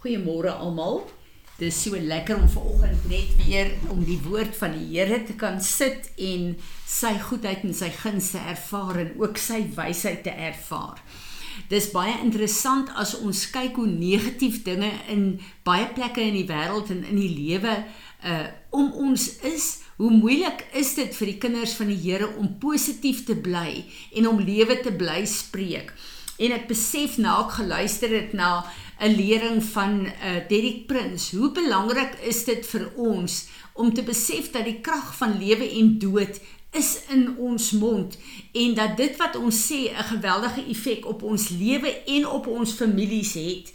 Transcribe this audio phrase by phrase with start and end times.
[0.00, 1.02] Goeiemôre almal.
[1.58, 5.34] Dit is so lekker om vanoggend net weer om die woord van die Here te
[5.36, 6.54] kan sit en
[6.88, 11.02] sy goedheid en sy guns te ervaar en ook sy wysheid te ervaar.
[11.68, 15.26] Dis baie interessant as ons kyk hoe negatief dinge in
[15.68, 17.82] baie plekke in die wêreld en in die lewe
[18.24, 19.66] uh om ons is.
[19.98, 23.82] Hoe moeilik is dit vir die kinders van die Here om positief te bly
[24.16, 25.92] en om lewe te bly spreek.
[26.40, 28.64] En ek besef na ek geluister het na
[29.00, 31.30] 'n lering van uh, Derek Prins.
[31.32, 35.98] Hoe belangrik is dit vir ons om te besef dat die krag van lewe en
[35.98, 36.40] dood
[36.72, 38.18] is in ons mond
[38.52, 42.72] en dat dit wat ons sê 'n geweldige effek op ons lewe en op ons
[42.72, 43.72] families het.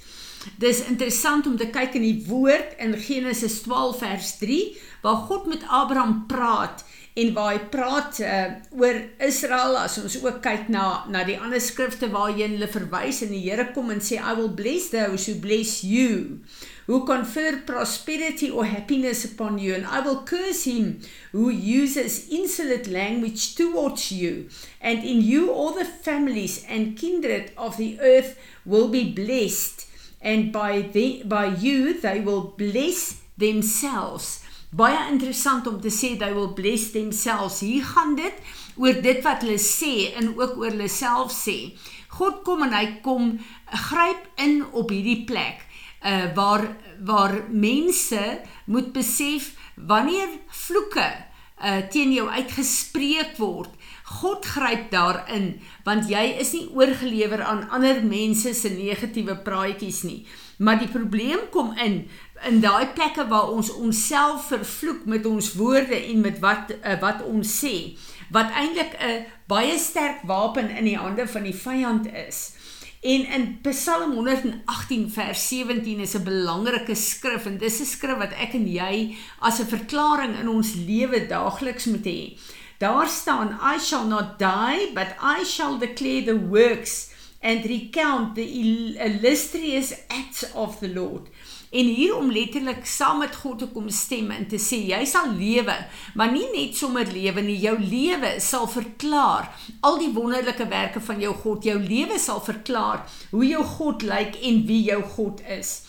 [0.57, 5.45] Dis interessant om te kyk in die woord in Genesis 12 vers 3 waar God
[5.45, 11.05] met Abraham praat en waar hy praat uh, oor Israel as ons ook kyk na
[11.07, 14.51] na die ander skrifte waarheen hulle verwys en die Here kom en sê I will
[14.51, 16.43] bless those who bless you.
[16.89, 20.99] Who confer prosperity or happiness upon you and I will curse him
[21.31, 24.49] who uses insolent language towards you.
[24.81, 29.87] And in you all the families and kindred of the earth will be blessed
[30.21, 34.44] and by the by you they will bless themselves
[34.75, 37.61] baie interessant om te sê they will bless themselves.
[37.63, 38.33] Hier gaan dit
[38.75, 41.75] oor dit wat hulle sê en ook oor hulle self sê.
[42.17, 43.35] God kom en hy kom
[43.89, 45.63] gryp in op hierdie plek
[46.05, 46.67] uh waar
[47.05, 48.21] waar mense
[48.65, 50.29] moet besef wanneer
[50.65, 51.07] vloeke
[51.63, 53.71] uh teen jou uitgespreek word
[54.05, 60.25] God gryp daarin want jy is nie oorgelewer aan ander mense se negatiewe praatjies nie
[60.57, 62.05] maar die probleem kom in
[62.45, 67.23] in daai plekke waar ons onsself vervloek met ons woorde en met wat uh, wat
[67.25, 67.75] ons sê
[68.31, 72.53] wat eintlik 'n baie sterk wapen in die hande van die vyand is.
[73.05, 78.33] En in Psalm 118 vers 17 is 'n belangrike skrif en dis 'n skrif wat
[78.33, 82.37] ek en jy as 'n verklaring in ons lewe daagliks moet hê.
[82.79, 88.47] Daar staan I shall not die but I shall declare the works and recount the
[88.99, 91.29] illustrious acts of the Lord
[91.75, 95.33] en hier om letterlik saam met God te kom stem en te sê jy sal
[95.35, 95.75] lewe,
[96.15, 99.49] maar nie net sommer lewe nie, jou lewe sal verklaar
[99.83, 101.67] al die wonderlike werke van jou God.
[101.67, 103.03] Jou lewe sal verklaar
[103.33, 105.81] hoe jou God lyk en wie jou God is.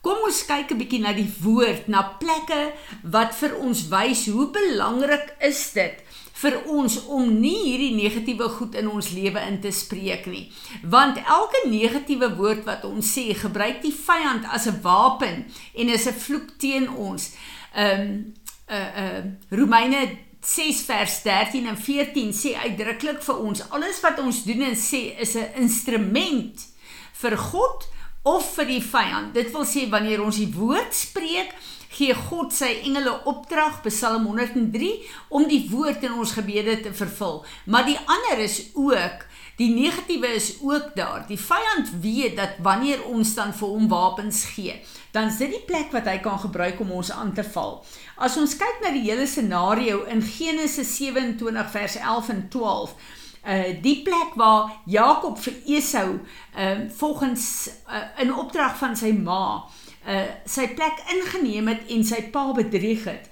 [0.00, 2.72] Kom ons kyk 'n bietjie na die woord, na plekke
[3.04, 6.00] wat vir ons wys hoe belangrik is dit
[6.40, 10.46] vir ons om nie hierdie negatiewe goed in ons lewe in te spreek nie.
[10.82, 16.06] Want elke negatiewe woord wat ons sê, gebruik die vyand as 'n wapen en is
[16.06, 17.34] 'n vloek teen ons.
[17.74, 18.34] Ehm um,
[18.70, 24.44] uh uh Romeine 6 vers 13 en 14 sê uitdruklik vir ons alles wat ons
[24.44, 26.66] doen en sê is 'n instrument
[27.12, 27.88] vir God
[28.22, 29.34] of vir die vyand.
[29.34, 31.54] Dit wil sê wanneer ons die woord spreek,
[31.90, 34.92] gee God sy engele opdrag Psalm 103
[35.28, 37.42] om die woord in ons gebede te vervul.
[37.66, 39.26] Maar die ander is ook
[39.60, 41.24] Die negatiewe is ook daar.
[41.28, 44.78] Die vyand weet dat wanneer ons dan vir hom wapens gee,
[45.12, 47.82] dan is dit die plek wat hy kan gebruik om ons aan te val.
[48.16, 52.94] As ons kyk na die hele scenario in Genesis 27 vers 11 en 12,
[53.40, 57.44] uh die plek waar Jakob vir Esau uh volgens
[57.88, 59.89] uh, in opdrag van sy ma uh
[60.46, 63.28] sy plek ingeneem het en sy pa bedrieg het.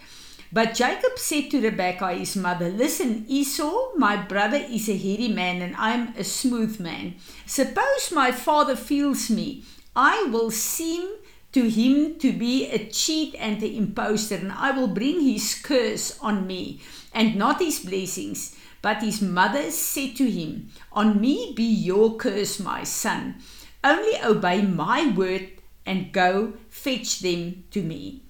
[0.50, 5.60] But Jacob said to Rebekah his mother, "Listen, Esau, my brother is a hairy man
[5.60, 7.16] and I'm a smooth man.
[7.46, 9.64] Suppose my father feels me,
[9.94, 11.04] I will seem
[11.52, 16.16] to him to be a cheat and an impostor, and I will bring his curse
[16.20, 16.80] on me,
[17.12, 22.60] and not his blessings." But his mother said to him, On me be your curse,
[22.60, 23.42] my son.
[23.82, 25.57] Only obey my word
[25.88, 28.20] and go fetch them to me.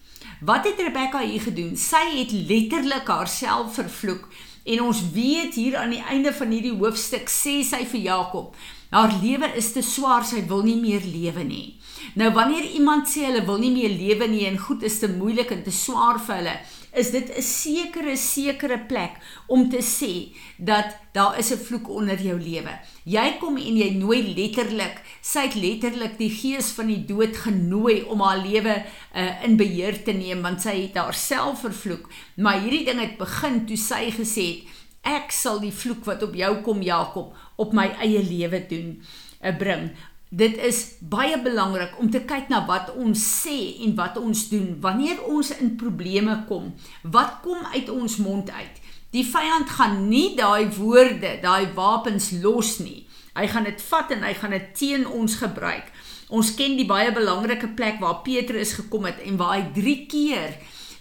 [0.41, 1.74] Wat het Rebekka hier gedoen?
[1.76, 4.28] Sy het letterlik haarself vervloek
[4.69, 8.54] en ons weet hier aan die einde van hierdie hoofstuk sê sy vir Jakob,
[8.92, 11.78] haar lewe is te swaar, sy wil nie meer lewe nie.
[12.20, 15.50] Nou wanneer iemand sê hulle wil nie meer lewe nie en goed is te moeilik
[15.54, 16.54] en te swaar vir hulle,
[16.98, 19.15] is dit 'n sekere sekere plek
[19.47, 22.78] om te sê dat daar is 'n vloek onder jou lewe.
[23.04, 28.03] Jy kom en jy nooi letterlik, sy het letterlik die gees van die dood genooi
[28.03, 28.84] om haar lewe
[29.15, 32.10] uh, in beheer te neem want sy het haarself vervloek.
[32.36, 34.65] Maar hierdie ding het begin toe sy gesê het
[35.03, 39.03] ek sal die vloek wat op jou kom Jakob op my eie lewe doen
[39.42, 39.91] uh, bring
[40.28, 44.75] Dit is baie belangrik om te kyk na wat ons sê en wat ons doen
[44.84, 46.75] wanneer ons in probleme kom.
[47.03, 48.83] Wat kom uit ons mond uit?
[49.16, 53.07] Die vyand gaan nie daai woorde, daai wapens los nie.
[53.33, 55.89] Hy gaan dit vat en hy gaan dit teen ons gebruik.
[56.28, 60.59] Ons ken die baie belangrike plek waar Petrus gekom het en waar hy 3 keer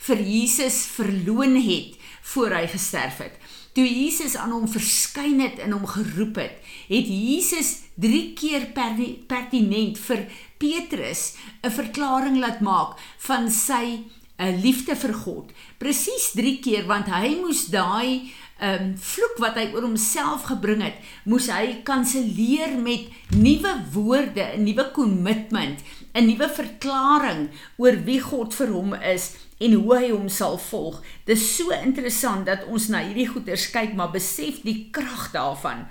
[0.07, 1.99] vir Jesus verloon het
[2.31, 3.35] voor hy gesterf het.
[3.77, 6.55] Toe Jesus aan hom verskyn het en hom geroep het,
[6.89, 10.23] het Jesus 3 keer pertinent vir
[10.57, 12.97] Petrus 'n verklaring laat maak
[13.27, 14.05] van sy 'n
[14.37, 15.51] eh, liefde vir God.
[15.77, 20.97] Presies 3 keer want hy moes daai um vloek wat hy oor homself gebring het,
[21.25, 25.79] moes hy kanselleer met nuwe woorde, 'n nuwe kommitment,
[26.15, 31.01] 'n nuwe verklaring oor wie God vir hom is en hoe hy hom sal volg.
[31.25, 35.87] Dis so interessant dat ons na hierdie goeters kyk, maar besef die krag daarvan.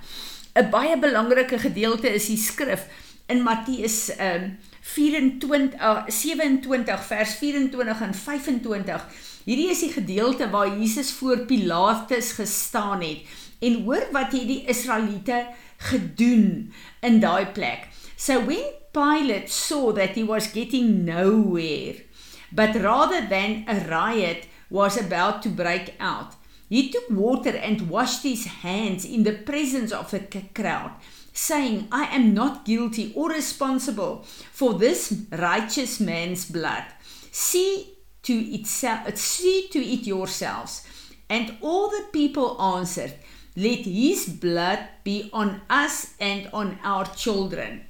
[0.55, 2.87] 'n Baie belangrike gedeelte is die skrif
[3.27, 9.03] in Matteus um 24 uh, 27 vers 24 en 25
[9.47, 13.23] Hierdie is die gedeelte waar Jesus voor Pilatus gestaan het
[13.63, 15.45] en hoor wat hierdie Israeliete
[15.87, 17.87] gedoen in daai plek.
[18.19, 22.03] So when Pilate saw that he was getting nowhere,
[22.51, 26.33] but rather than a riot was about to break out,
[26.69, 30.19] he took water and washed his hands in the presence of the
[30.53, 30.91] crowd,
[31.33, 36.83] saying, I am not guilty or responsible for this righteous man's blood.
[37.31, 40.85] See to itself see to it yourselves.
[41.29, 43.13] And all the people answered
[43.55, 47.85] let his blood be on us and on our children.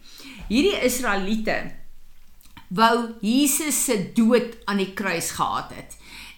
[0.50, 1.74] Hierdie israeliete
[2.68, 5.98] wou Jesus se dood aan die kruis gehad het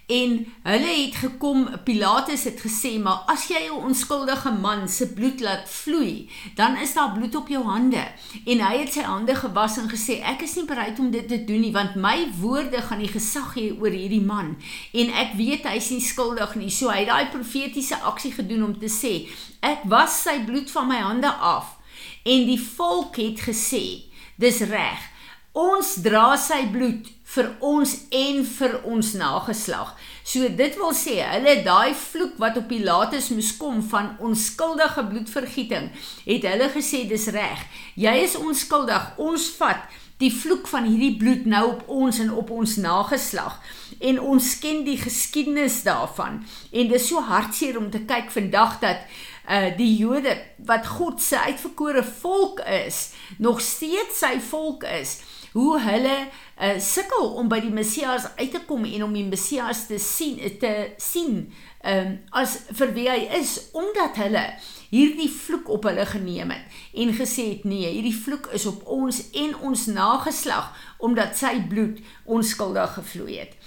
[0.09, 0.31] En
[0.63, 5.69] hulle het gekom, Pilatus het gesê, maar as jy 'n onskuldige man se bloed laat
[5.69, 8.07] vloei, dan is daar bloed op jou hande.
[8.45, 11.43] En hy het sy hande gewas en gesê, ek is nie bereid om dit te
[11.45, 14.57] doen nie, want my woorde gaan die gesag hê oor hierdie man.
[14.93, 16.69] En ek weet hy is nie skuldig nie.
[16.69, 19.29] So hy het daai profetiese aksie gedoen om te sê,
[19.59, 21.77] ek was sy bloed van my hande af.
[22.23, 25.18] En die volk het gesê, dis reg.
[25.57, 29.95] Ons dra sy bloed vir ons en vir ons nageslag.
[30.21, 35.89] So dit wil sê, hulle daai vloek wat op Pilatus moes kom van onskuldige bloedvergieting,
[36.27, 37.63] het hulle gesê dis reg.
[37.97, 39.09] Jy is onskuldig.
[39.17, 39.89] Ons vat
[40.21, 43.57] die vloek van hierdie bloed nou op ons en op ons nageslag.
[43.97, 46.43] En ons ken die geskiedenis daarvan.
[46.69, 49.01] En dis so hartseer om te kyk vandag dat
[49.49, 55.17] uh die Jode wat God se uitverkore volk is, nog steeds sy volk is
[55.53, 59.85] hoe hulle uh, sukkel om by die Messias uit te kom en om die Messias
[59.89, 61.41] te sien te sien
[61.83, 64.45] um, as vir wie hy is omdat hulle
[64.89, 69.23] hierdie vloek op hulle geneem het en gesê het nee hierdie vloek is op ons
[69.33, 73.57] en ons nageslag omdat sy bloed onskuldig gevloei het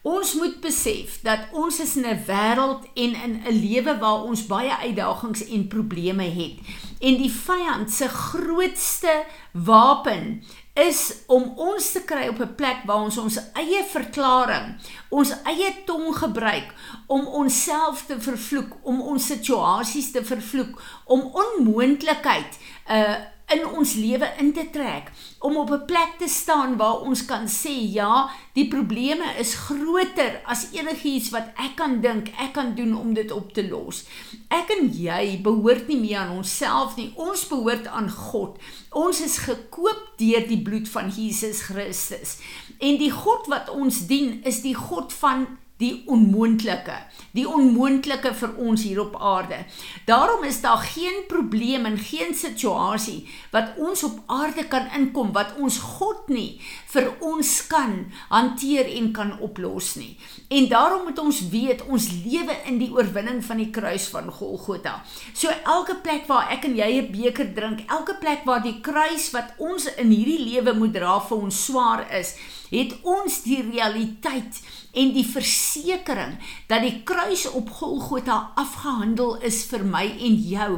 [0.00, 4.46] Ons moet besef dat ons is in 'n wêreld en in 'n lewe waar ons
[4.46, 6.56] baie uitdagings en probleme het.
[7.00, 10.42] En die vyand se grootste wapen
[10.80, 14.76] is om ons te kry op 'n plek waar ons ons eie verklaring,
[15.08, 16.72] ons eie tong gebruik
[17.06, 23.14] om onsself te vervloek, om ons situasies te vervloek, om onmoontlikheid uh
[23.54, 27.48] in ons lewe in te trek om op 'n plek te staan waar ons kan
[27.48, 32.96] sê ja, die probleme is groter as enigiets wat ek kan dink ek kan doen
[32.96, 34.04] om dit op te los.
[34.48, 37.12] Ek en jy behoort nie meer aan onsself nie.
[37.16, 38.58] Ons behoort aan God.
[38.90, 42.38] Ons is gekoop deur die bloed van Jesus Christus.
[42.78, 45.46] En die God wat ons dien, is die God van
[45.80, 46.96] die onmoontlike,
[47.36, 49.62] die onmoontlike vir ons hier op aarde.
[50.08, 55.56] Daarom is daar geen probleem en geen situasie wat ons op aarde kan inkom wat
[55.58, 56.60] ons God nie
[56.92, 57.96] vir ons kan
[58.28, 60.16] hanteer en kan oplos nie.
[60.50, 65.00] En daarom moet ons weet ons lewe in die oorwinning van die kruis van Golgotha.
[65.32, 69.30] So elke plek waar ek en jy 'n beker drink, elke plek waar die kruis
[69.30, 72.34] wat ons in hierdie lewe moet dra vir ons swaar is,
[72.70, 74.60] het ons die realiteit
[74.92, 76.36] en die versekering
[76.70, 80.70] dat die kruis op Golgotha afgehandel is vir my en jou.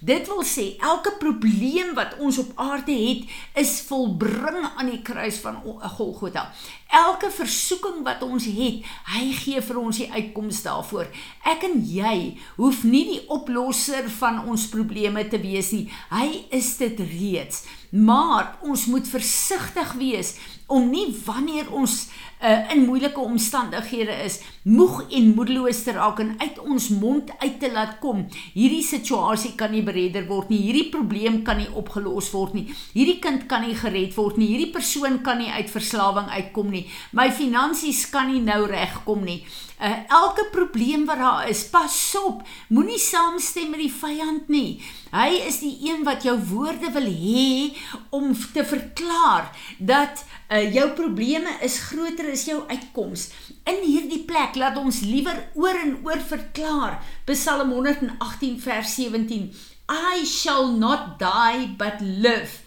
[0.00, 5.40] Dit wil sê elke probleem wat ons op aarde het, is volbring aan die kruis
[5.44, 5.60] van
[5.96, 6.50] Golgotha.
[6.90, 11.06] Elke versoeking wat ons het, hy gee vir ons die uitkoms daarvoor.
[11.46, 12.16] Ek en jy
[12.56, 15.86] hoef nie die oplosser van ons probleme te wees nie.
[16.10, 17.62] Hy is dit reeds.
[17.90, 20.36] Maar ons moet versigtig wees
[20.70, 22.04] om nie wanneer ons
[22.38, 27.56] uh, in moeilike omstandighede is, moeg en moedeloos te raak en uit ons mond uit
[27.58, 28.22] te laat kom.
[28.54, 30.60] Hierdie situasie kan nie beredder word nie.
[30.68, 32.68] Hierdie probleem kan nie opgelos word nie.
[32.94, 34.52] Hierdie kind kan nie gered word nie.
[34.52, 36.79] Hierdie persoon kan nie uit verslawing uitkom nie.
[37.16, 39.40] My finansies kan nie nou regkom nie.
[39.80, 42.42] Uh, elke probleem wat daar is, pas op.
[42.68, 44.76] Moenie saamstem met die vyand nie.
[45.14, 47.72] Hy is die een wat jou woorde wil hê
[48.12, 53.30] om te verklaar dat uh, jou probleme is groter as jou uitkoms.
[53.64, 57.00] In hierdie plek laat ons liewer oor en oor verklaar.
[57.30, 59.48] Psalm 118 vers 17.
[59.90, 62.60] I shall not die but live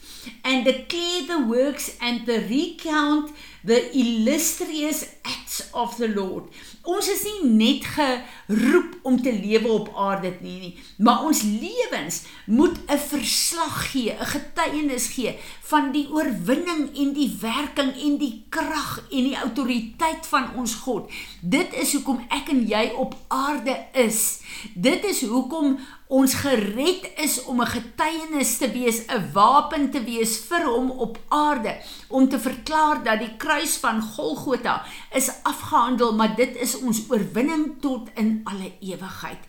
[0.43, 3.31] and declare the works and the recount
[3.63, 6.49] the illustrious acts of the Lord.
[6.83, 12.23] Ons is nie net geroep om te lewe op aarde nie nie, maar ons lewens
[12.45, 18.45] moet 'n verslag gee, 'n getuienis gee van die oorwinning en die werking en die
[18.49, 21.11] krag en die autoriteit van ons God.
[21.41, 24.41] Dit is hoekom ek en jy op aarde is.
[24.75, 25.79] Dit is hoekom
[26.13, 31.17] ons gered is om 'n getuienis te wees, 'n wapen te wees vir hom op
[31.27, 31.77] aarde,
[32.07, 37.81] om te verklaar dat die kruis van Golgotha is afgehandel, maar dit is ons oorwinning
[37.81, 39.39] tot in alle ewigheid.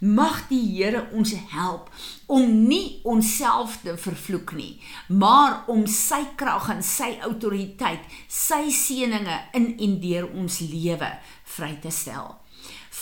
[0.00, 1.90] Mag die Here ons help
[2.26, 9.40] om nie onsself te vervloek nie, maar om sy krag en sy autoriteit, sy seënings
[9.52, 12.41] in en deur ons lewe vry te stel.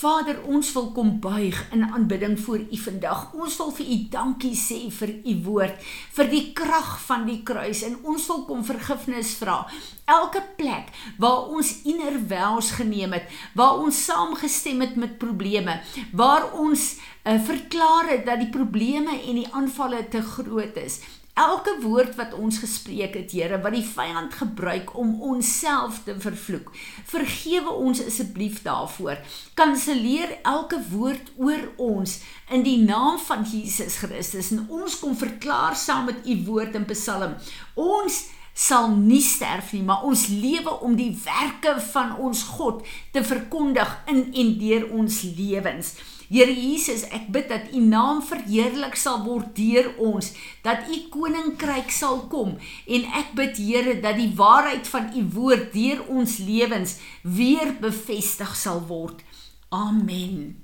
[0.01, 3.25] Vader, ons wil kom buig in aanbidding voor U vandag.
[3.37, 5.83] Ons wil vir U dankie sê vir U woord,
[6.17, 9.59] vir die krag van die kruis en ons wil kom vergifnis vra.
[10.09, 10.89] Elke plek
[11.21, 15.81] waar ons innerwels geneem het, waar ons saamgestem het met probleme,
[16.17, 21.03] waar ons uh, verklaar het dat die probleme en die aanvalle te groot is,
[21.41, 26.73] elke woord wat ons gespreek het, Here, wat die vyand gebruik om onsself te vervloek.
[27.09, 29.21] Vergewe ons asseblief daarvoor.
[29.59, 32.19] Kanselleer elke woord oor ons
[32.53, 36.87] in die naam van Jesus Christus en ons kom verklaar saam met u woord in
[36.93, 37.39] Psalm.
[37.79, 38.27] Ons
[38.61, 42.83] sal nie sterf nie, maar ons lewe om die werke van ons God
[43.15, 45.95] te verkondig in en deur ons lewens.
[46.31, 50.31] Here Jesus, ek bid dat U naam verheerlik sal word deur ons,
[50.63, 52.55] dat U koninkryk sal kom
[52.87, 58.55] en ek bid Here dat die waarheid van U woord deur ons lewens weer bevestig
[58.55, 59.27] sal word.
[59.75, 60.60] Amen.